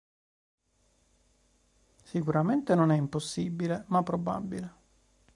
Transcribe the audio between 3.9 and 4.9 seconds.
probabile.